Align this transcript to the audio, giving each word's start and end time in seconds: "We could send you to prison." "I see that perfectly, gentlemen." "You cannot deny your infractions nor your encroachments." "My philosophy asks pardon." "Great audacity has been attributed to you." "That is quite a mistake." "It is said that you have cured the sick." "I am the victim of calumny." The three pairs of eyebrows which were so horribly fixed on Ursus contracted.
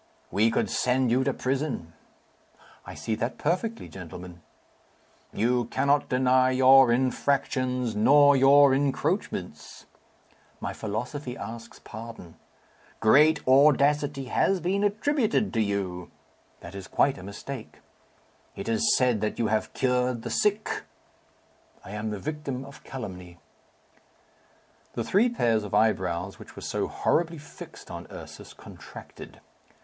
"We 0.31 0.49
could 0.49 0.67
send 0.67 1.11
you 1.11 1.23
to 1.25 1.31
prison." 1.31 1.93
"I 2.87 2.95
see 2.95 3.13
that 3.13 3.37
perfectly, 3.37 3.87
gentlemen." 3.87 4.41
"You 5.31 5.65
cannot 5.65 6.09
deny 6.09 6.49
your 6.49 6.91
infractions 6.91 7.95
nor 7.95 8.35
your 8.35 8.73
encroachments." 8.73 9.85
"My 10.59 10.73
philosophy 10.73 11.37
asks 11.37 11.77
pardon." 11.83 12.33
"Great 12.99 13.47
audacity 13.47 14.25
has 14.25 14.59
been 14.59 14.83
attributed 14.83 15.53
to 15.53 15.61
you." 15.61 16.09
"That 16.61 16.73
is 16.73 16.87
quite 16.87 17.19
a 17.19 17.23
mistake." 17.23 17.77
"It 18.55 18.67
is 18.67 18.95
said 18.97 19.21
that 19.21 19.37
you 19.37 19.49
have 19.49 19.71
cured 19.75 20.23
the 20.23 20.31
sick." 20.31 20.81
"I 21.85 21.91
am 21.91 22.09
the 22.09 22.17
victim 22.17 22.65
of 22.65 22.83
calumny." 22.83 23.37
The 24.93 25.03
three 25.03 25.29
pairs 25.29 25.63
of 25.63 25.75
eyebrows 25.75 26.39
which 26.39 26.55
were 26.55 26.63
so 26.63 26.87
horribly 26.87 27.37
fixed 27.37 27.91
on 27.91 28.07
Ursus 28.11 28.53
contracted. 28.53 29.39